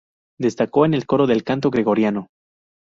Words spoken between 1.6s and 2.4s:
gregoriano.